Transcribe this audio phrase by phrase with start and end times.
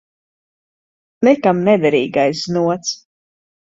[1.29, 3.01] Nekam nederīgais znots.